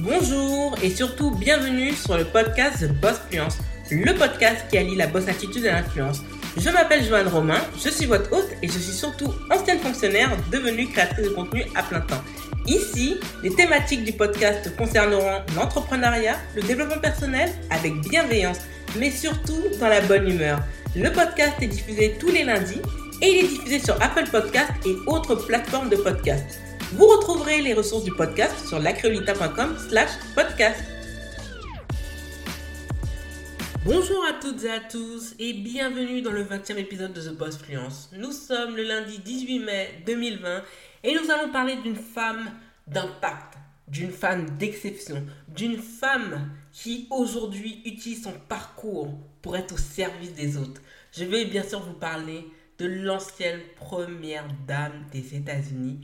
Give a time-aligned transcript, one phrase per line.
[0.00, 3.58] Bonjour et surtout bienvenue sur le podcast The Boss Fluence,
[3.90, 6.22] le podcast qui allie la boss attitude et l'influence.
[6.56, 10.86] Je m'appelle Joanne Romain, je suis votre hôte et je suis surtout ancienne fonctionnaire devenue
[10.86, 12.22] créatrice de contenu à plein temps.
[12.66, 18.58] Ici, les thématiques du podcast concerneront l'entrepreneuriat, le développement personnel avec bienveillance,
[18.96, 20.60] mais surtout dans la bonne humeur.
[20.94, 22.80] Le podcast est diffusé tous les lundis
[23.20, 26.60] et il est diffusé sur Apple Podcast et autres plateformes de podcast.
[26.92, 30.82] Vous retrouverez les ressources du podcast sur lacreolita.com slash podcast.
[33.84, 37.58] Bonjour à toutes et à tous et bienvenue dans le 20e épisode de The Boss
[37.58, 38.08] Fluence.
[38.16, 40.62] Nous sommes le lundi 18 mai 2020
[41.04, 42.50] et nous allons parler d'une femme
[42.86, 49.12] d'impact, d'une femme d'exception, d'une femme qui aujourd'hui utilise son parcours
[49.42, 50.80] pour être au service des autres.
[51.12, 52.46] Je vais bien sûr vous parler
[52.78, 56.00] de l'ancienne première dame des États-Unis,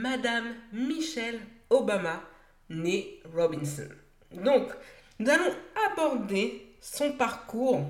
[0.00, 2.22] Madame Michelle Obama,
[2.70, 3.88] née Robinson.
[4.32, 4.70] Donc,
[5.18, 5.52] nous allons
[5.90, 7.80] aborder son parcours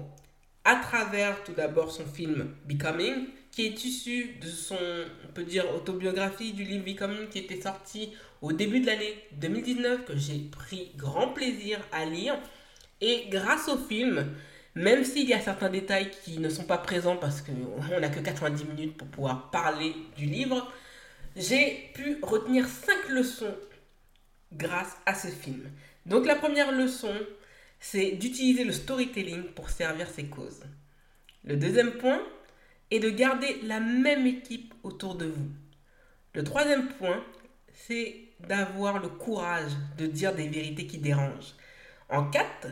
[0.64, 4.78] à travers tout d'abord son film Becoming, qui est issu de son,
[5.28, 10.06] on peut dire, autobiographie du livre Becoming qui était sorti au début de l'année 2019,
[10.06, 12.38] que j'ai pris grand plaisir à lire.
[13.02, 14.26] Et grâce au film,
[14.74, 18.20] même s'il y a certains détails qui ne sont pas présents parce qu'on n'a que
[18.20, 20.72] 90 minutes pour pouvoir parler du livre,
[21.38, 23.54] j'ai pu retenir 5 leçons
[24.52, 25.70] grâce à ce film.
[26.04, 27.14] Donc la première leçon,
[27.78, 30.64] c'est d'utiliser le storytelling pour servir ses causes.
[31.44, 32.20] Le deuxième point
[32.90, 35.50] est de garder la même équipe autour de vous.
[36.34, 37.24] Le troisième point,
[37.72, 41.54] c'est d'avoir le courage de dire des vérités qui dérangent.
[42.08, 42.68] En quatre,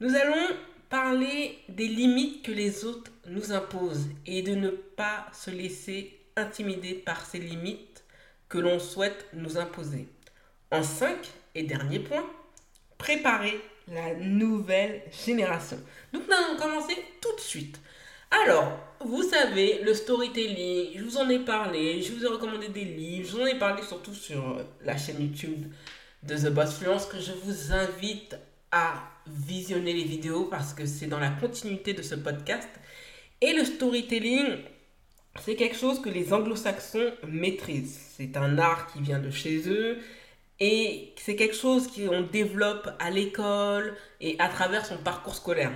[0.00, 0.48] nous allons
[0.88, 6.94] parler des limites que les autres nous imposent et de ne pas se laisser intimider
[6.94, 8.04] par ces limites
[8.48, 10.08] que l'on souhaite nous imposer.
[10.70, 12.24] En cinq et dernier point,
[12.96, 15.78] préparer la nouvelle génération.
[16.12, 17.80] Donc nous allons commencer tout de suite.
[18.30, 22.84] Alors, vous savez, le storytelling, je vous en ai parlé, je vous ai recommandé des
[22.84, 25.64] livres, je vous en ai parlé surtout sur la chaîne YouTube
[26.22, 28.36] de The Boss Fluence que je vous invite
[28.70, 32.68] à visionner les vidéos parce que c'est dans la continuité de ce podcast.
[33.40, 34.58] Et le storytelling,
[35.44, 38.00] c'est quelque chose que les anglo-saxons maîtrisent.
[38.16, 39.98] C'est un art qui vient de chez eux
[40.60, 45.72] et c'est quelque chose qu'on développe à l'école et à travers son parcours scolaire.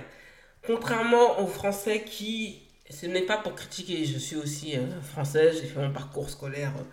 [0.65, 5.67] Contrairement aux Français qui, ce n'est pas pour critiquer, je suis aussi euh, française, j'ai
[5.67, 6.83] fait mon parcours scolaire, euh,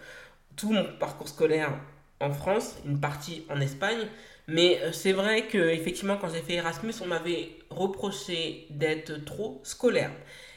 [0.57, 1.73] tout mon parcours scolaire
[2.21, 4.07] en France, une partie en Espagne,
[4.47, 9.61] mais euh, c'est vrai que effectivement quand j'ai fait Erasmus, on m'avait reproché d'être trop
[9.65, 10.11] scolaire.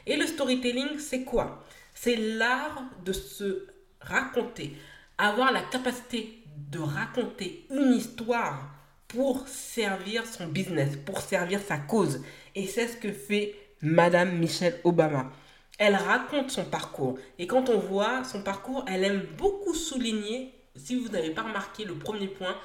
[0.05, 1.63] Et le storytelling, c'est quoi?
[2.03, 3.65] C'est l'art de se
[4.01, 4.75] raconter,
[5.17, 8.71] avoir la capacité de raconter une histoire
[9.07, 12.21] pour servir son business, pour servir sa cause.
[12.55, 15.31] Et c'est ce que fait Madame Michelle Obama.
[15.77, 17.17] Elle raconte son parcours.
[17.39, 21.85] Et quand on voit son parcours, elle aime beaucoup souligner, si vous n'avez pas remarqué
[21.85, 22.57] le premier point,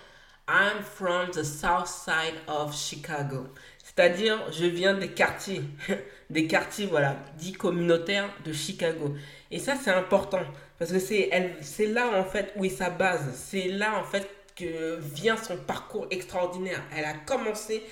[0.49, 3.47] I'm from the south side of Chicago.
[3.99, 5.63] C'est-à-dire, je viens des quartiers,
[6.31, 9.17] des quartiers, voilà, dits communautaires de Chicago.
[9.51, 10.43] Et ça, c'est important.
[10.79, 11.29] Parce que c'est,
[11.81, 13.35] là, en fait, où est sa base.
[13.35, 16.81] C'est là, en fait, que vient son parcours extraordinaire.
[16.97, 17.83] Elle a commencé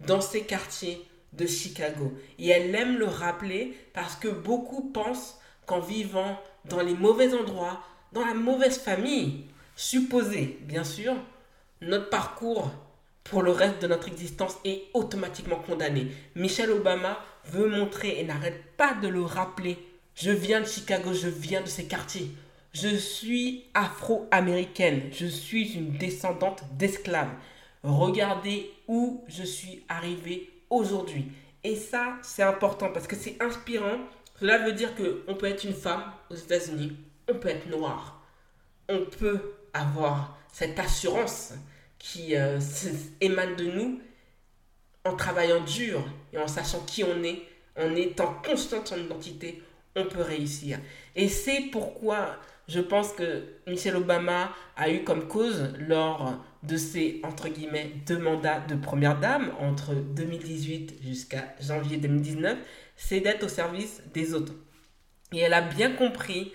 [0.00, 1.00] dans ces quartiers
[1.32, 2.12] de Chicago.
[2.40, 7.84] Et elle aime le rappeler parce que beaucoup pensent qu'en vivant dans les mauvais endroits,
[8.10, 9.44] dans la mauvaise famille,
[9.76, 11.14] supposée, bien sûr,
[11.80, 12.72] notre parcours
[13.24, 16.08] pour le reste de notre existence est automatiquement condamné.
[16.34, 19.78] Michelle Obama veut montrer et n'arrête pas de le rappeler.
[20.14, 22.30] Je viens de Chicago, je viens de ces quartiers.
[22.72, 27.30] Je suis afro-américaine, je suis une descendante d'esclaves.
[27.82, 31.26] Regardez où je suis arrivée aujourd'hui.
[31.64, 33.98] Et ça, c'est important parce que c'est inspirant.
[34.40, 36.96] Cela veut dire qu'on peut être une femme aux États-Unis,
[37.28, 38.22] on peut être noir,
[38.88, 41.54] on peut avoir cette assurance
[42.02, 42.58] qui euh,
[43.20, 44.00] émane de nous
[45.04, 47.42] en travaillant dur et en sachant qui on est,
[47.78, 49.62] en étant constant de son identité,
[49.94, 50.78] on peut réussir.
[51.14, 52.36] Et c'est pourquoi
[52.68, 58.18] je pense que Michelle Obama a eu comme cause lors de ses, entre guillemets, deux
[58.18, 62.58] mandats de première dame entre 2018 jusqu'à janvier 2019,
[62.96, 64.54] c'est d'être au service des autres.
[65.32, 66.52] Et elle a bien compris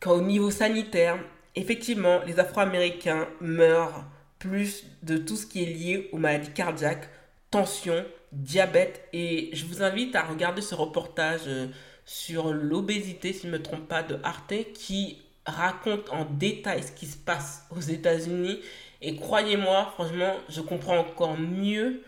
[0.00, 1.18] qu'au niveau sanitaire,
[1.54, 4.04] effectivement, les Afro-Américains meurent
[4.38, 7.08] plus de tout ce qui est lié aux maladies cardiaques,
[7.50, 9.08] tension, diabète.
[9.12, 11.66] Et je vous invite à regarder ce reportage euh,
[12.04, 16.92] sur l'obésité, si je ne me trompe pas, de Arte, qui raconte en détail ce
[16.92, 18.60] qui se passe aux États-Unis.
[19.00, 22.02] Et croyez-moi, franchement, je comprends encore mieux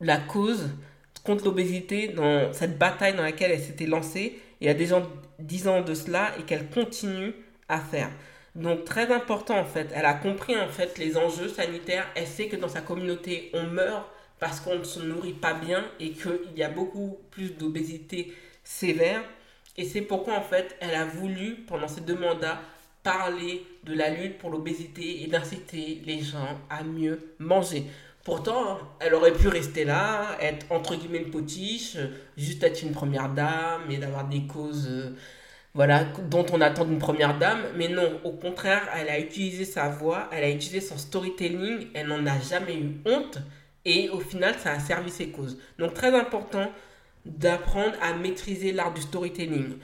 [0.00, 0.70] la cause
[1.24, 5.02] contre l'obésité dans cette bataille dans laquelle elle s'était lancée il y a déjà
[5.38, 7.32] 10 ans de cela et qu'elle continue
[7.68, 8.10] à faire.
[8.58, 12.48] Donc très important en fait, elle a compris en fait les enjeux sanitaires, elle sait
[12.48, 14.04] que dans sa communauté on meurt
[14.40, 18.34] parce qu'on ne se nourrit pas bien et qu'il y a beaucoup plus d'obésité
[18.64, 19.22] sévère.
[19.76, 22.60] Et c'est pourquoi en fait elle a voulu pendant ces deux mandats
[23.04, 27.84] parler de la lutte pour l'obésité et d'inciter les gens à mieux manger.
[28.24, 31.96] Pourtant, elle aurait pu rester là, être entre guillemets une potiche,
[32.36, 35.16] juste être une première dame et d'avoir des causes euh,
[35.78, 37.60] voilà, dont on attend d'une première dame.
[37.76, 42.08] Mais non, au contraire, elle a utilisé sa voix, elle a utilisé son storytelling, elle
[42.08, 43.38] n'en a jamais eu honte
[43.84, 45.56] et au final, ça a servi ses causes.
[45.78, 46.68] Donc très important
[47.24, 49.76] d'apprendre à maîtriser l'art du storytelling.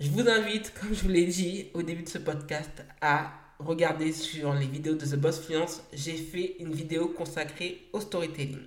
[0.00, 4.10] Je vous invite, comme je vous l'ai dit au début de ce podcast, à regarder
[4.12, 5.82] sur les vidéos de The Boss Fluence.
[5.92, 8.62] J'ai fait une vidéo consacrée au storytelling.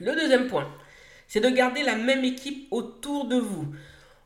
[0.00, 0.74] Le deuxième point,
[1.28, 3.74] c'est de garder la même équipe autour de vous.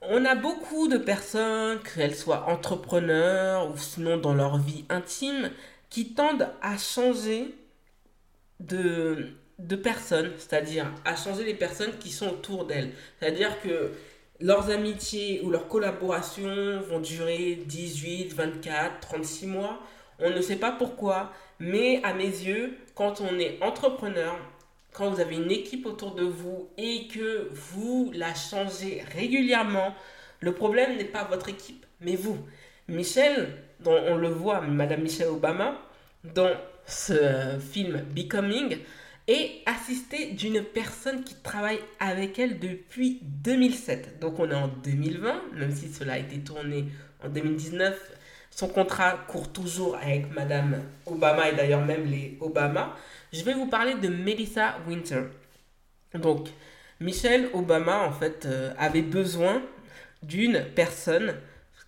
[0.02, 5.50] On a beaucoup de personnes, qu'elles soient entrepreneurs ou sinon dans leur vie intime,
[5.90, 7.54] qui tendent à changer
[8.60, 12.92] de, de personnes, c'est-à-dire à changer les personnes qui sont autour d'elles.
[13.18, 13.92] C'est-à-dire que
[14.40, 19.80] leurs amitiés ou leurs collaborations vont durer 18, 24, 36 mois.
[20.18, 24.38] On ne sait pas pourquoi, mais à mes yeux, quand on est entrepreneur,
[24.96, 29.94] quand vous avez une équipe autour de vous et que vous la changez régulièrement,
[30.40, 32.38] le problème n'est pas votre équipe, mais vous.
[32.88, 33.48] Michelle,
[33.80, 35.78] dont on le voit, Madame Michelle Obama,
[36.24, 36.50] dans
[36.86, 38.78] ce film Becoming,
[39.28, 44.20] et assistée d'une personne qui travaille avec elle depuis 2007.
[44.20, 46.86] Donc on est en 2020, même si cela a été tourné
[47.22, 48.12] en 2019.
[48.50, 52.96] Son contrat court toujours avec Madame Obama et d'ailleurs même les Obama.
[53.36, 55.24] Je vais vous parler de Melissa Winter.
[56.14, 56.48] Donc,
[57.00, 59.60] Michelle Obama, en fait, euh, avait besoin
[60.22, 61.34] d'une personne,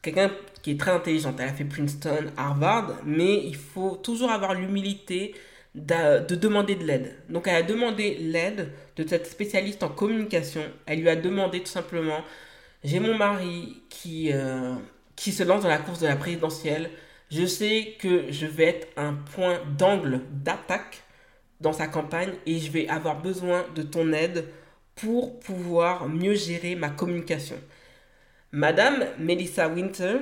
[0.02, 0.30] quelqu'un
[0.60, 1.36] qui est très intelligente.
[1.40, 5.34] Elle a fait Princeton, Harvard, mais il faut toujours avoir l'humilité
[5.74, 7.16] de demander de l'aide.
[7.30, 10.62] Donc elle a demandé l'aide de cette spécialiste en communication.
[10.84, 12.24] Elle lui a demandé tout simplement,
[12.84, 14.74] j'ai mon mari qui, euh,
[15.16, 16.90] qui se lance dans la course de la présidentielle.
[17.30, 21.04] Je sais que je vais être un point d'angle d'attaque
[21.60, 24.46] dans sa campagne et je vais avoir besoin de ton aide
[24.94, 27.56] pour pouvoir mieux gérer ma communication.
[28.52, 30.18] Madame Melissa Winter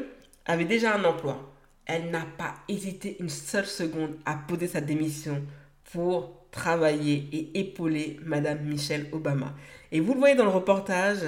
[0.46, 1.52] avait déjà un emploi
[1.86, 5.42] elle n'a pas hésité une seule seconde à poser sa démission
[5.92, 9.54] pour travailler et épauler Madame Michelle Obama.
[9.92, 11.18] Et vous le voyez dans le reportage,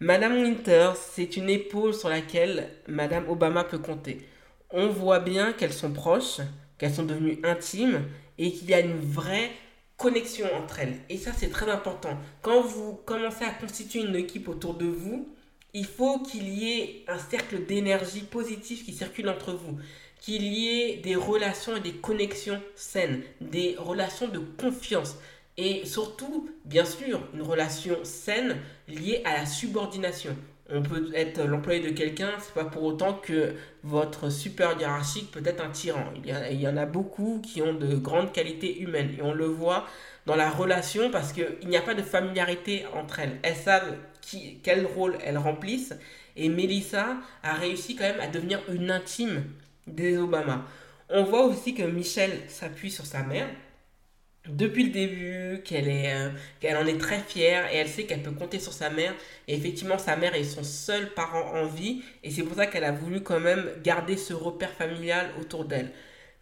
[0.00, 4.28] Madame Winter, c'est une épaule sur laquelle Madame Obama peut compter.
[4.70, 6.40] On voit bien qu'elles sont proches,
[6.76, 8.02] qu'elles sont devenues intimes
[8.38, 9.50] et qu'il y a une vraie
[9.96, 10.98] connexion entre elles.
[11.08, 12.18] Et ça, c'est très important.
[12.42, 15.28] Quand vous commencez à constituer une équipe autour de vous,
[15.72, 19.78] il faut qu'il y ait un cercle d'énergie positive qui circule entre vous,
[20.20, 25.16] qu'il y ait des relations et des connexions saines, des relations de confiance
[25.56, 28.56] et surtout, bien sûr, une relation saine
[28.88, 30.36] liée à la subordination.
[30.70, 35.42] On peut être l'employé de quelqu'un, c'est pas pour autant que votre supérieur hiérarchique peut
[35.44, 36.04] être un tyran.
[36.16, 39.34] Il y, il y en a beaucoup qui ont de grandes qualités humaines et on
[39.34, 39.86] le voit
[40.26, 43.38] dans la relation parce qu'il n'y a pas de familiarité entre elles.
[43.42, 45.94] Elles savent qui, quel rôle elles remplissent.
[46.36, 49.44] Et Melissa a réussi quand même à devenir une intime
[49.86, 50.64] des Obama.
[51.10, 53.48] On voit aussi que Michelle s'appuie sur sa mère
[54.48, 58.32] depuis le début, qu'elle euh, qu'elle en est très fière et elle sait qu'elle peut
[58.32, 59.14] compter sur sa mère.
[59.48, 62.84] Et effectivement, sa mère est son seul parent en vie et c'est pour ça qu'elle
[62.84, 65.90] a voulu quand même garder ce repère familial autour d'elle.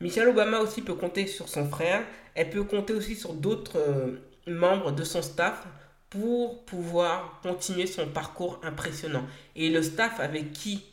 [0.00, 2.02] Michelle Obama aussi peut compter sur son frère.
[2.34, 5.64] Elle peut compter aussi sur d'autres euh, membres de son staff
[6.10, 9.24] pour pouvoir continuer son parcours impressionnant.
[9.54, 10.84] Et le staff avec qui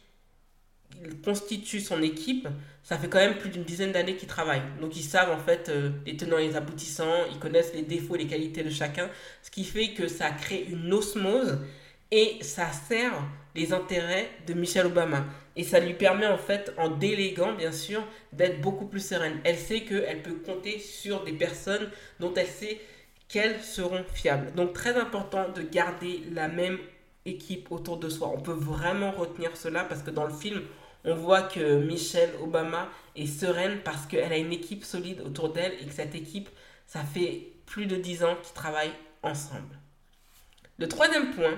[1.24, 2.48] constitue son équipe,
[2.84, 4.64] ça fait quand même plus d'une dizaine d'années qu'ils travaillent.
[4.82, 8.16] Donc ils savent en fait euh, les tenants et les aboutissants, ils connaissent les défauts
[8.16, 9.10] et les qualités de chacun,
[9.44, 11.60] ce qui fait que ça crée une osmose
[12.12, 13.14] et ça sert
[13.56, 15.26] les intérêts de Michelle Obama.
[15.56, 18.04] Et ça lui permet en fait, en déléguant bien sûr,
[18.34, 19.40] d'être beaucoup plus sereine.
[19.44, 22.80] Elle sait qu'elle peut compter sur des personnes dont elle sait
[23.28, 24.54] qu'elles seront fiables.
[24.56, 26.80] Donc très important de garder la même
[27.26, 28.32] équipe autour de soi.
[28.34, 30.62] On peut vraiment retenir cela parce que dans le film,
[31.06, 35.74] on voit que Michelle Obama est sereine parce qu'elle a une équipe solide autour d'elle
[35.82, 36.50] et que cette équipe,
[36.88, 39.78] ça fait plus de 10 ans qu'ils travaillent ensemble.
[40.78, 41.58] Le troisième point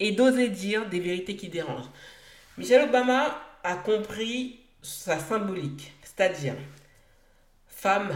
[0.00, 1.90] est d'oser dire des vérités qui dérangent.
[2.56, 6.54] Michelle Obama a compris sa symbolique, c'est-à-dire
[7.66, 8.10] femme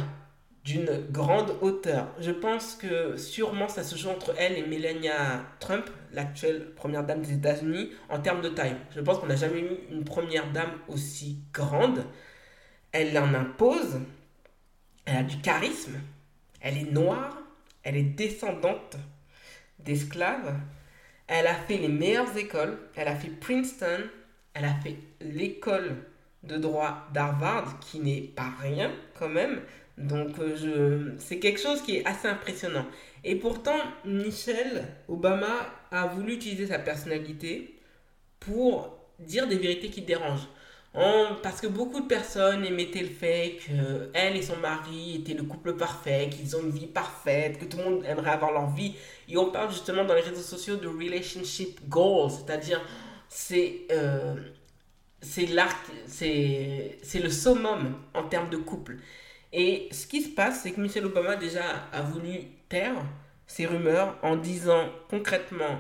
[0.65, 2.09] d'une grande hauteur.
[2.21, 7.23] Je pense que sûrement ça se joue entre elle et Melania Trump, l'actuelle première dame
[7.23, 8.77] des États-Unis, en termes de taille.
[8.95, 12.05] Je pense qu'on n'a jamais eu une première dame aussi grande.
[12.93, 14.01] Elle en impose,
[15.05, 15.99] elle a du charisme,
[16.61, 17.37] elle est noire,
[17.83, 18.97] elle est descendante
[19.81, 20.55] d'esclaves,
[21.27, 24.03] elle a fait les meilleures écoles, elle a fait Princeton,
[24.55, 25.97] elle a fait l'école
[26.43, 29.61] de droit d'Harvard, qui n'est pas rien quand même.
[29.99, 31.19] Donc euh, je...
[31.19, 32.87] c'est quelque chose qui est assez impressionnant.
[33.25, 37.79] Et pourtant, Michelle Obama a voulu utiliser sa personnalité
[38.41, 40.49] pour dire des vérités qui dérangent.
[41.43, 45.75] Parce que beaucoup de personnes émettaient le fait qu'elle et son mari étaient le couple
[45.77, 48.95] parfait, qu'ils ont une vie parfaite, que tout le monde aimerait avoir leur vie.
[49.29, 52.81] Et on parle justement dans les réseaux sociaux de relationship goals, c'est-à-dire
[53.29, 54.35] c'est euh,
[55.23, 58.99] c'est l'arc, c'est le summum en termes de couple.
[59.53, 62.95] Et ce qui se passe, c'est que Michelle Obama déjà a voulu taire
[63.47, 65.79] ces rumeurs en disant concrètement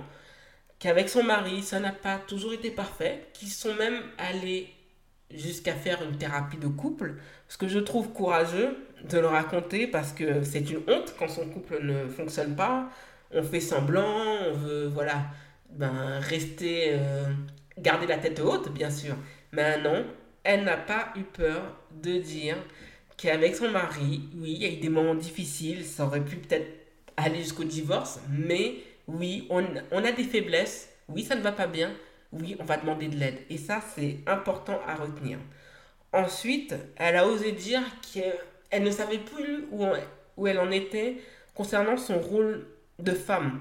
[0.79, 4.69] qu'avec son mari, ça n'a pas toujours été parfait, qu'ils sont même allés
[5.31, 7.15] jusqu'à faire une thérapie de couple,
[7.49, 8.77] ce que je trouve courageux
[9.09, 12.91] de le raconter parce que c'est une honte quand son couple ne fonctionne pas.
[13.33, 14.15] On fait semblant,
[14.51, 15.25] on veut voilà,
[15.71, 17.25] ben, rester, euh,
[17.79, 19.17] garder la tête haute, bien sûr.
[19.53, 20.05] Mais non,
[20.45, 21.63] elle n'a pas eu peur
[21.93, 22.57] de dire
[23.23, 26.67] qu'avec son mari, oui, il y a eu des moments difficiles, ça aurait pu peut-être
[27.17, 28.75] aller jusqu'au divorce, mais
[29.07, 29.65] oui, on,
[30.05, 31.93] a des faiblesses, oui, ça ne va pas bien,
[32.33, 33.39] oui, on va demander de l'aide.
[33.49, 35.39] Et ça, c'est important à retenir.
[36.13, 41.19] Ensuite, elle a osé dire qu'elle ne savait plus où, elle en était
[41.55, 42.67] concernant son rôle
[42.99, 43.61] de femme.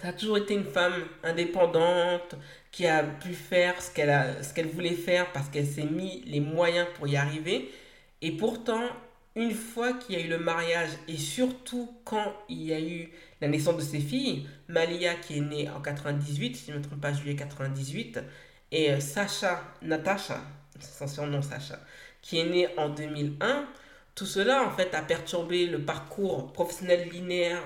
[0.00, 2.34] Ça a toujours été une femme indépendante
[2.72, 7.06] qui a pu faire ce qu'elle voulait faire parce qu'elle s'est mis les moyens pour
[7.08, 7.70] y arriver.
[8.22, 8.82] Et pourtant,
[9.36, 13.10] une fois qu'il y a eu le mariage et surtout quand il y a eu
[13.40, 16.82] la naissance de ses filles, Malia qui est née en 98, si je ne me
[16.82, 18.20] trompe pas, juillet 98,
[18.72, 20.40] et euh, Sacha, Natasha,
[20.78, 21.78] c'est son surnom Sacha,
[22.22, 23.66] qui est née en 2001,
[24.14, 27.62] tout cela en fait a perturbé le parcours professionnel linéaire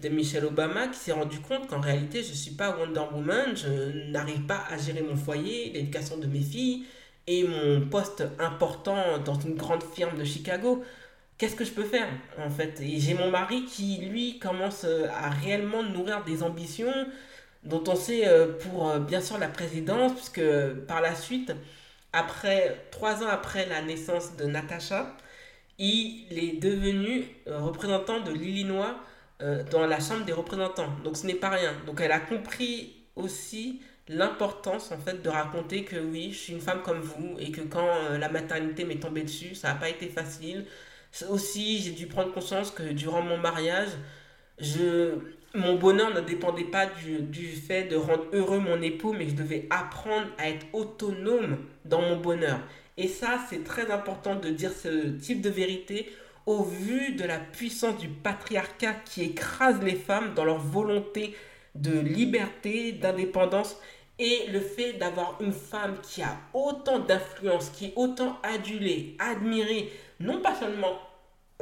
[0.00, 3.56] de Michelle Obama qui s'est rendu compte qu'en réalité je ne suis pas Wonder Woman,
[3.56, 6.86] je n'arrive pas à gérer mon foyer, l'éducation de mes filles
[7.28, 10.82] et mon poste important dans une grande firme de Chicago
[11.38, 12.08] qu'est-ce que je peux faire
[12.38, 12.80] en fait?
[12.80, 16.92] Et j'ai mon mari qui, lui, commence euh, à réellement nourrir des ambitions
[17.64, 20.42] dont on sait euh, pour euh, bien sûr la présidence, puisque
[20.86, 21.52] par la suite,
[22.12, 25.16] après trois ans après la naissance de Natacha,
[25.78, 28.96] il est devenu représentant de l'Illinois
[29.70, 30.88] dans la Chambre des représentants.
[31.04, 31.72] Donc ce n'est pas rien.
[31.86, 36.60] Donc elle a compris aussi l'importance en fait de raconter que oui, je suis une
[36.60, 37.88] femme comme vous et que quand
[38.18, 40.64] la maternité m'est tombée dessus, ça n'a pas été facile
[41.28, 43.90] aussi, j'ai dû prendre conscience que durant mon mariage,
[44.58, 45.14] je,
[45.54, 49.34] mon bonheur ne dépendait pas du, du, fait de rendre heureux mon époux, mais je
[49.34, 52.60] devais apprendre à être autonome dans mon bonheur.
[52.96, 56.12] Et ça, c'est très important de dire ce type de vérité
[56.46, 61.36] au vu de la puissance du patriarcat qui écrase les femmes dans leur volonté
[61.74, 63.76] de liberté, d'indépendance
[64.18, 69.92] et le fait d'avoir une femme qui a autant d'influence, qui est autant adulée, admirée,
[70.20, 70.98] non pas seulement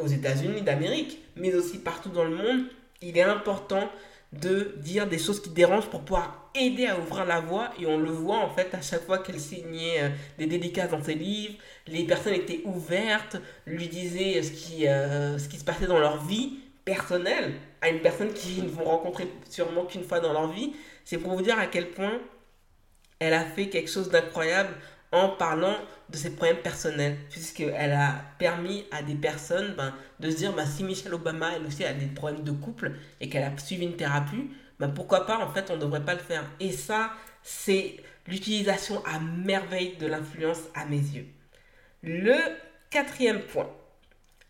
[0.01, 2.65] aux États-Unis d'Amérique, mais aussi partout dans le monde,
[3.03, 3.89] il est important
[4.33, 7.71] de dire des choses qui dérangent pour pouvoir aider à ouvrir la voie.
[7.81, 10.09] Et on le voit en fait à chaque fois qu'elle signait euh,
[10.39, 11.55] des dédicaces dans ses livres,
[11.87, 13.37] les personnes étaient ouvertes,
[13.67, 18.01] lui disaient ce qui, euh, ce qui se passait dans leur vie personnelle à une
[18.01, 20.73] personne qu'ils ne vont rencontrer sûrement qu'une fois dans leur vie.
[21.05, 22.21] C'est pour vous dire à quel point
[23.19, 24.75] elle a fait quelque chose d'incroyable
[25.13, 25.77] en parlant
[26.09, 30.67] de ses problèmes personnels, puisqu'elle a permis à des personnes ben, de se dire ben,
[30.67, 33.97] si Michelle Obama, elle aussi, a des problèmes de couple et qu'elle a suivi une
[33.97, 36.45] thérapie, ben, pourquoi pas, en fait, on ne devrait pas le faire.
[36.61, 37.11] Et ça,
[37.43, 37.97] c'est
[38.27, 41.27] l'utilisation à merveille de l'influence à mes yeux.
[42.03, 42.37] Le
[42.91, 43.71] quatrième point,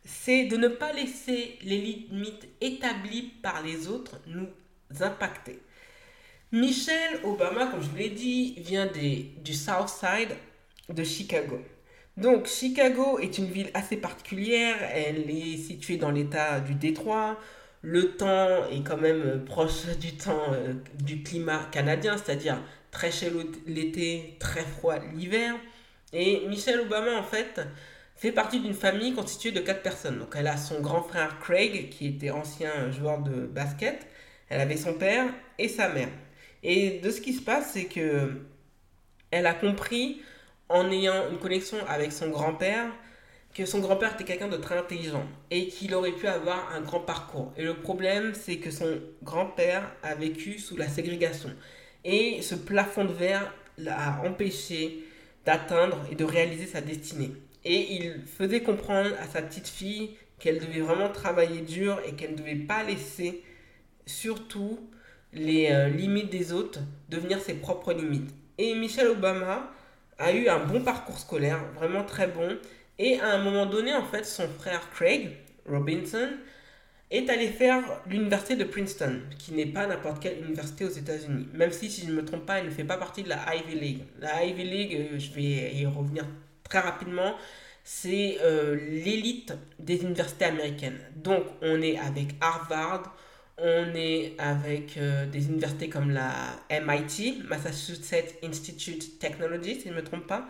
[0.04, 4.48] c'est de ne pas laisser les limites établies par les autres nous
[5.00, 5.60] impacter.
[6.56, 10.34] Michelle Obama, comme je vous l'ai dit, vient du South Side
[10.88, 11.60] de Chicago.
[12.16, 14.78] Donc, Chicago est une ville assez particulière.
[14.94, 17.38] Elle est située dans l'état du Détroit.
[17.82, 22.58] Le temps est quand même proche du temps euh, du climat canadien, c'est-à-dire
[22.90, 25.56] très chaud l'été, très froid l'hiver.
[26.14, 27.60] Et Michelle Obama, en fait,
[28.16, 30.20] fait partie d'une famille constituée de quatre personnes.
[30.20, 34.06] Donc, elle a son grand frère Craig, qui était ancien joueur de basket.
[34.48, 35.26] Elle avait son père
[35.58, 36.08] et sa mère.
[36.68, 38.42] Et de ce qui se passe, c'est que
[39.30, 40.20] elle a compris
[40.68, 42.90] en ayant une connexion avec son grand-père,
[43.54, 46.98] que son grand-père était quelqu'un de très intelligent et qu'il aurait pu avoir un grand
[46.98, 47.52] parcours.
[47.56, 51.50] Et le problème, c'est que son grand-père a vécu sous la ségrégation.
[52.04, 55.04] Et ce plafond de verre l'a empêché
[55.44, 57.32] d'atteindre et de réaliser sa destinée.
[57.64, 62.32] Et il faisait comprendre à sa petite fille qu'elle devait vraiment travailler dur et qu'elle
[62.32, 63.44] ne devait pas laisser
[64.04, 64.80] surtout
[65.32, 68.34] les euh, limites des autres devenir ses propres limites.
[68.58, 69.70] Et Michelle Obama
[70.18, 72.56] a eu un bon parcours scolaire, vraiment très bon.
[72.98, 75.32] Et à un moment donné, en fait, son frère Craig
[75.68, 76.30] Robinson
[77.10, 81.48] est allé faire l'université de Princeton, qui n'est pas n'importe quelle université aux États-Unis.
[81.54, 83.54] Même si, si je ne me trompe pas, elle ne fait pas partie de la
[83.54, 84.02] Ivy League.
[84.20, 86.24] La Ivy League, euh, je vais y revenir
[86.64, 87.36] très rapidement,
[87.84, 90.98] c'est euh, l'élite des universités américaines.
[91.14, 93.14] Donc, on est avec Harvard,
[93.58, 96.30] on est avec euh, des universités comme la
[96.70, 100.46] MIT, Massachusetts Institute Technology, si je ne me trompe pas.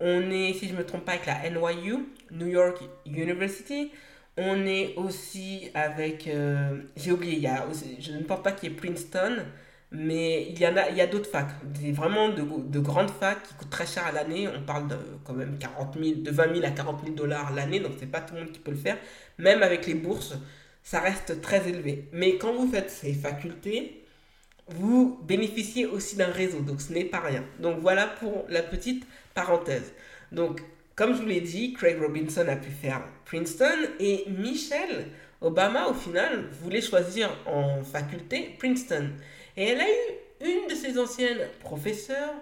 [0.00, 3.90] On est, si je ne me trompe pas, avec la NYU, New York University.
[4.36, 7.64] On est aussi avec, euh, j'ai oublié, il y a
[7.98, 9.38] je ne pense pas qu'il y ait Princeton,
[9.90, 13.10] mais il y en a, il y a d'autres facs, des vraiment de, de, grandes
[13.10, 14.48] facs qui coûtent très cher à l'année.
[14.48, 17.80] On parle de quand même 40 000, de 20 000 à 40 000 dollars l'année,
[17.80, 18.98] donc c'est pas tout le monde qui peut le faire.
[19.38, 20.34] Même avec les bourses,
[20.90, 22.08] ça reste très élevé.
[22.12, 24.04] Mais quand vous faites ces facultés,
[24.68, 27.44] vous bénéficiez aussi d'un réseau, donc ce n'est pas rien.
[27.58, 29.04] Donc voilà pour la petite
[29.34, 29.92] parenthèse.
[30.32, 30.62] Donc,
[30.96, 35.08] comme je vous l'ai dit, Craig Robinson a pu faire Princeton et Michelle
[35.42, 39.10] Obama, au final, voulait choisir en faculté Princeton.
[39.58, 42.32] Et elle a eu une de ses anciennes professeurs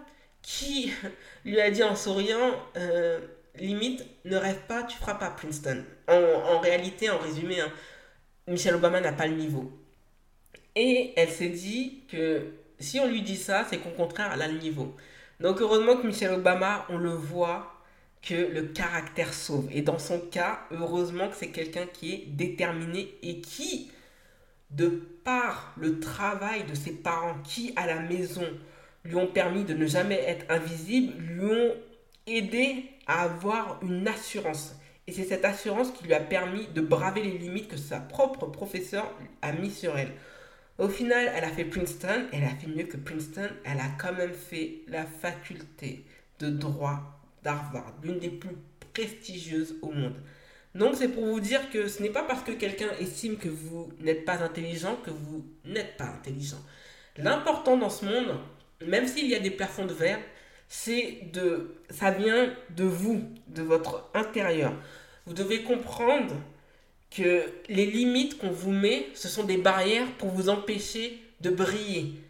[0.42, 0.92] qui
[1.44, 3.18] lui a dit en souriant, euh,
[3.56, 5.82] limite, ne rêve pas, tu feras pas Princeton.
[6.06, 7.72] En, réalité, en résumé, hein,
[8.48, 9.72] Michelle Obama n'a pas le niveau.
[10.74, 14.48] Et elle s'est dit que si on lui dit ça, c'est qu'au contraire, elle a
[14.48, 14.94] le niveau.
[15.40, 17.72] Donc heureusement que Michelle Obama, on le voit
[18.22, 19.68] que le caractère sauve.
[19.72, 23.90] Et dans son cas, heureusement que c'est quelqu'un qui est déterminé et qui,
[24.70, 24.88] de
[25.24, 28.46] par le travail de ses parents qui, à la maison,
[29.04, 31.74] lui ont permis de ne jamais être invisible, lui ont
[32.26, 34.74] aidé à avoir une assurance.
[35.06, 38.46] Et c'est cette assurance qui lui a permis de braver les limites que sa propre
[38.46, 40.12] professeur a mis sur elle.
[40.78, 44.12] Au final, elle a fait Princeton, elle a fait mieux que Princeton, elle a quand
[44.12, 46.04] même fait la faculté
[46.38, 48.56] de droit d'Harvard, l'une des plus
[48.92, 50.16] prestigieuses au monde.
[50.74, 53.90] Donc c'est pour vous dire que ce n'est pas parce que quelqu'un estime que vous
[54.00, 56.62] n'êtes pas intelligent que vous n'êtes pas intelligent.
[57.16, 58.38] L'important dans ce monde,
[58.86, 60.18] même s'il y a des plafonds de verre,
[60.68, 64.72] c'est de, ça vient de vous, de votre intérieur.
[65.26, 66.34] Vous devez comprendre
[67.10, 72.20] que les limites qu'on vous met, ce sont des barrières pour vous empêcher de briller.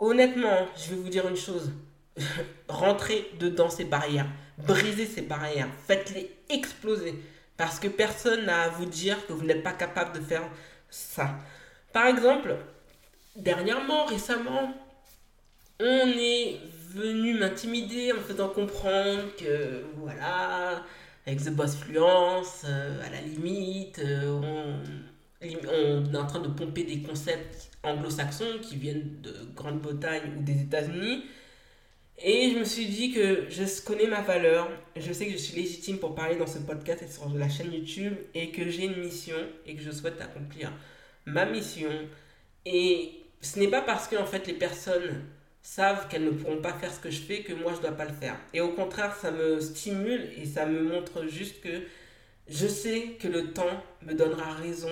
[0.00, 1.72] Honnêtement, je vais vous dire une chose.
[2.68, 4.28] Rentrez dedans ces barrières.
[4.58, 5.68] Brisez ces barrières.
[5.86, 7.14] Faites-les exploser.
[7.56, 10.48] Parce que personne n'a à vous dire que vous n'êtes pas capable de faire
[10.90, 11.38] ça.
[11.92, 12.56] Par exemple,
[13.34, 14.74] dernièrement, récemment,
[15.80, 16.60] on est
[16.98, 20.84] venu m'intimider en me faisant comprendre que voilà,
[21.26, 24.82] avec The Boss Fluence, euh, à la limite, euh, on,
[25.42, 30.62] on, est en train de pomper des concepts anglo-saxons qui viennent de Grande-Bretagne ou des
[30.62, 31.24] États-Unis.
[32.20, 35.54] Et je me suis dit que je connais ma valeur, je sais que je suis
[35.54, 38.96] légitime pour parler dans ce podcast et sur la chaîne YouTube et que j'ai une
[38.96, 40.72] mission et que je souhaite accomplir
[41.26, 41.90] ma mission.
[42.66, 45.22] Et ce n'est pas parce que en fait les personnes
[45.68, 47.92] savent qu'elles ne pourront pas faire ce que je fais que moi je ne dois
[47.92, 48.36] pas le faire.
[48.54, 51.82] Et au contraire, ça me stimule et ça me montre juste que
[52.48, 54.90] je sais que le temps me donnera raison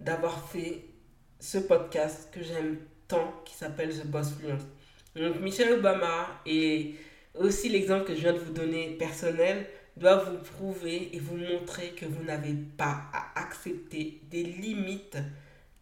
[0.00, 0.84] d'avoir fait
[1.38, 4.62] ce podcast que j'aime tant qui s'appelle The Boss Fluence.
[5.16, 6.94] Donc Michelle Obama et
[7.34, 9.66] aussi l'exemple que je viens de vous donner personnel
[9.98, 15.18] doit vous prouver et vous montrer que vous n'avez pas à accepter des limites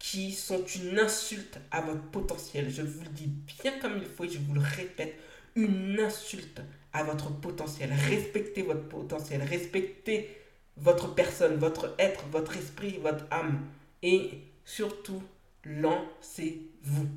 [0.05, 2.69] qui sont une insulte à votre potentiel.
[2.69, 3.27] Je vous le dis
[3.63, 5.15] bien comme il faut et je vous le répète,
[5.55, 6.61] une insulte
[6.93, 7.91] à votre potentiel.
[8.07, 10.29] Respectez votre potentiel, respectez
[10.77, 13.65] votre personne, votre être, votre esprit, votre âme.
[14.03, 14.29] Et
[14.63, 15.23] surtout,
[15.63, 17.07] lancez-vous.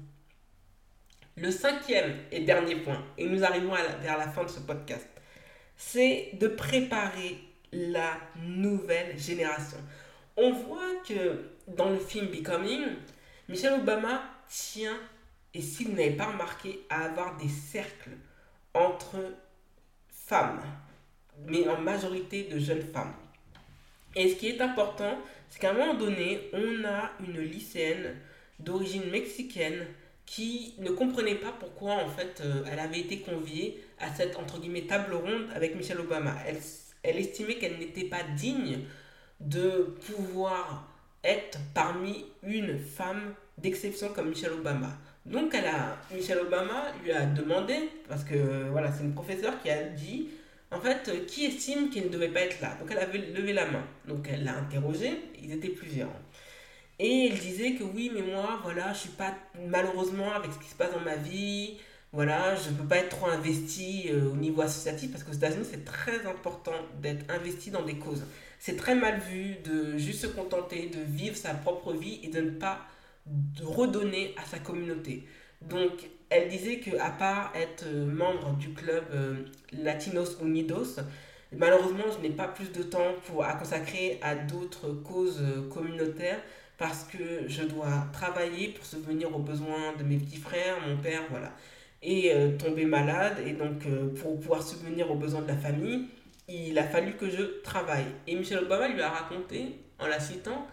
[1.36, 5.06] Le cinquième et dernier point, et nous arrivons vers la fin de ce podcast,
[5.76, 7.36] c'est de préparer
[7.70, 9.76] la nouvelle génération
[10.38, 12.86] on voit que dans le film Becoming,
[13.48, 14.96] Michelle Obama tient,
[15.54, 18.16] et si vous n'avez pas remarqué, à avoir des cercles
[18.74, 19.16] entre
[20.08, 20.62] femmes,
[21.46, 23.14] mais en majorité de jeunes femmes.
[24.16, 28.16] Et ce qui est important, c'est qu'à un moment donné, on a une lycéenne
[28.58, 29.86] d'origine mexicaine
[30.26, 34.60] qui ne comprenait pas pourquoi en fait euh, elle avait été conviée à cette entre
[34.60, 36.36] guillemets table ronde avec Michelle Obama.
[36.46, 36.58] Elle,
[37.02, 38.80] elle estimait qu'elle n'était pas digne
[39.40, 40.86] de pouvoir
[41.28, 44.96] être parmi une femme d'exception comme Michelle Obama.
[45.26, 49.70] Donc elle a, Michelle Obama lui a demandé, parce que voilà, c'est une professeure qui
[49.70, 50.28] a dit,
[50.70, 52.76] en fait, qui estime qu'il ne devait pas être là?
[52.80, 53.84] Donc elle avait levé la main.
[54.06, 55.10] Donc elle l'a interrogé,
[55.42, 56.10] ils étaient plusieurs.
[56.98, 59.34] Et il disait que oui, mais moi, voilà, je suis pas,
[59.68, 61.78] malheureusement, avec ce qui se passe dans ma vie,
[62.12, 65.66] voilà, je ne peux pas être trop investi euh, au niveau associatif parce qu'aux États-Unis,
[65.70, 68.24] c'est très important d'être investi dans des causes.
[68.58, 72.40] C'est très mal vu de juste se contenter de vivre sa propre vie et de
[72.40, 72.80] ne pas
[73.62, 75.24] redonner à sa communauté.
[75.62, 75.92] Donc,
[76.30, 81.00] elle disait que à part être euh, membre du club euh, Latinos Unidos,
[81.56, 85.42] malheureusement, je n'ai pas plus de temps pour à consacrer à d'autres causes
[85.72, 86.40] communautaires
[86.78, 91.22] parce que je dois travailler pour subvenir aux besoins de mes petits frères, mon père,
[91.28, 91.52] voilà.
[92.00, 96.06] Et euh, tomber malade, et donc euh, pour pouvoir subvenir aux besoins de la famille,
[96.48, 98.06] il a fallu que je travaille.
[98.26, 100.66] Et Michelle Obama lui a raconté, en la citant,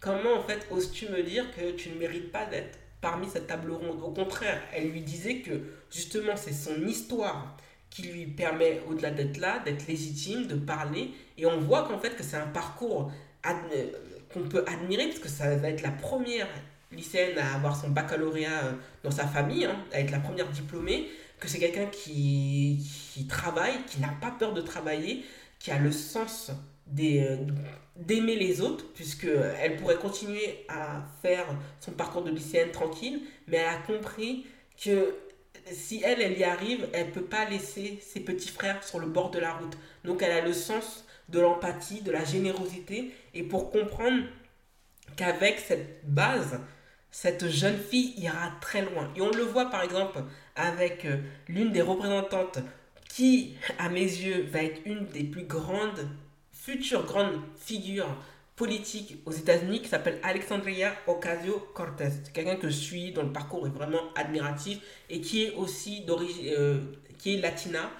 [0.00, 3.72] comment en fait oses-tu me dire que tu ne mérites pas d'être parmi cette table
[3.72, 4.02] ronde?
[4.02, 5.52] Au contraire, elle lui disait que
[5.90, 7.56] justement c'est son histoire
[7.90, 11.10] qui lui permet, au-delà d'être là, d'être légitime, de parler.
[11.36, 13.12] Et on voit qu'en fait que c'est un parcours
[14.32, 16.48] qu'on peut admirer, parce que ça va être la première
[16.90, 21.08] lycéenne à avoir son baccalauréat euh, dans sa famille, hein, à être la première diplômée,
[21.42, 22.78] que c'est quelqu'un qui,
[23.28, 25.24] travaille, qui n'a pas peur de travailler,
[25.58, 26.52] qui a le sens
[27.00, 27.36] euh,
[27.96, 31.46] d'aimer les autres, puisqu'elle pourrait continuer à faire
[31.80, 34.46] son parcours de lycéenne tranquille, mais elle a compris
[34.82, 35.16] que
[35.72, 39.08] si elle, elle y arrive, elle ne peut pas laisser ses petits frères sur le
[39.08, 39.76] bord de la route.
[40.04, 44.22] Donc elle a le sens de l'empathie, de la générosité, et pour comprendre
[45.16, 46.60] qu'avec cette base,
[47.10, 49.12] cette jeune fille ira très loin.
[49.16, 50.22] Et on le voit par exemple
[50.56, 52.58] avec euh, l'une des représentantes
[53.08, 56.08] qui, à mes yeux, va être une des plus grandes,
[56.52, 58.16] futures grandes figures
[58.56, 62.10] politiques aux États-Unis, qui s'appelle Alexandria Ocasio-Cortez.
[62.32, 64.78] Quelqu'un que je suis, dont le parcours est vraiment admiratif
[65.10, 66.80] et qui est aussi d'origine, euh,
[67.18, 67.90] qui est latina,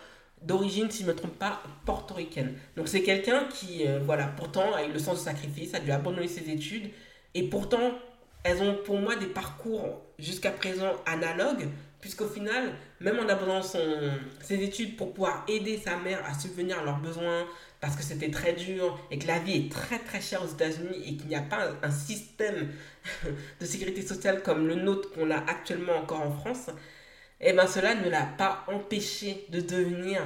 [0.42, 2.56] d'origine, si je ne me trompe pas, portoricaine.
[2.76, 5.90] Donc c'est quelqu'un qui, euh, voilà, pourtant a eu le sens du sacrifice, a dû
[5.90, 6.90] abandonner ses études,
[7.34, 7.98] et pourtant,
[8.44, 11.68] elles ont pour moi des parcours jusqu'à présent analogues,
[12.02, 16.84] puisqu'au final, même en abandonnant ses études pour pouvoir aider sa mère à subvenir à
[16.84, 17.46] leurs besoins,
[17.80, 21.00] parce que c'était très dur, et que la vie est très très chère aux États-Unis,
[21.06, 22.70] et qu'il n'y a pas un système
[23.60, 26.70] de sécurité sociale comme le nôtre qu'on a actuellement encore en France,
[27.40, 30.22] eh bien cela ne l'a pas empêché de devenir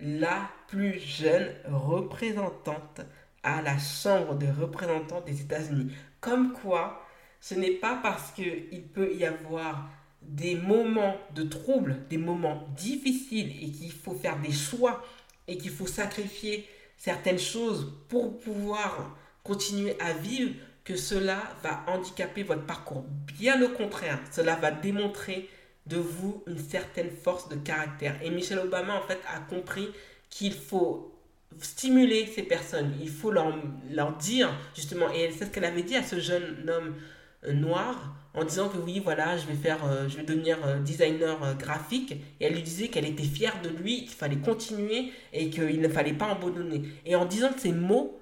[0.00, 3.02] la plus jeune représentante
[3.42, 5.92] à la Chambre des représentants des États-Unis.
[6.20, 7.06] Comme quoi,
[7.42, 9.88] ce n'est pas parce qu'il peut y avoir
[10.30, 15.04] des moments de trouble, des moments difficiles et qu'il faut faire des choix
[15.48, 22.44] et qu'il faut sacrifier certaines choses pour pouvoir continuer à vivre que cela va handicaper
[22.44, 23.04] votre parcours.
[23.38, 25.48] Bien au contraire, cela va démontrer
[25.86, 28.16] de vous une certaine force de caractère.
[28.22, 29.88] Et Michelle Obama, en fait, a compris
[30.28, 31.12] qu'il faut
[31.58, 32.94] stimuler ces personnes.
[33.00, 33.52] Il faut leur,
[33.90, 36.94] leur dire, justement, et c'est ce qu'elle avait dit à ce jeune homme
[37.52, 41.56] noir, en disant que oui, voilà, je vais faire, euh, je vais devenir euh, designer
[41.56, 42.12] graphique.
[42.40, 45.88] Et elle lui disait qu'elle était fière de lui, qu'il fallait continuer et qu'il ne
[45.88, 46.82] fallait pas abandonner.
[47.04, 48.20] Et en disant ces mots,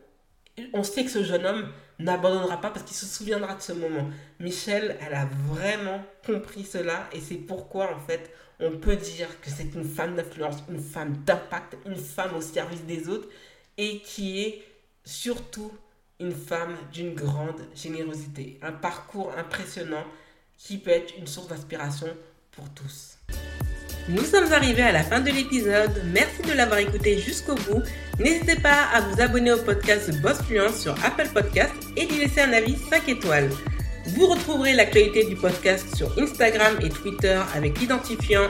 [0.73, 1.69] on sait que ce jeune homme
[1.99, 4.09] n'abandonnera pas parce qu'il se souviendra de ce moment.
[4.41, 9.51] Michelle, elle a vraiment compris cela et c'est pourquoi en fait on peut dire que
[9.51, 13.29] c'est une femme d'influence, une femme d'impact, une femme au service des autres
[13.77, 14.65] et qui est
[15.05, 15.73] surtout
[16.21, 18.59] une femme d'une grande générosité.
[18.63, 20.05] Un parcours impressionnant
[20.57, 22.09] qui peut être une source d'inspiration
[22.51, 23.19] pour tous.
[24.09, 26.03] Nous sommes arrivés à la fin de l'épisode.
[26.13, 27.83] Merci de l'avoir écouté jusqu'au bout.
[28.19, 32.41] N'hésitez pas à vous abonner au podcast Boss Fluence sur Apple Podcast et d'y laisser
[32.41, 33.51] un avis 5 étoiles.
[34.07, 38.49] Vous retrouverez l'actualité du podcast sur Instagram et Twitter avec l'identifiant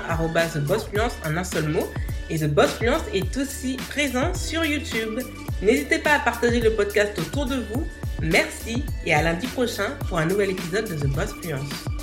[0.67, 1.87] @bossfluence en un seul mot.
[2.31, 5.21] Et The Boss Fluence est aussi présent sur YouTube.
[5.63, 7.87] N'hésitez pas à partager le podcast autour de vous.
[8.21, 11.98] Merci et à lundi prochain pour un nouvel épisode de The Boss Fluence.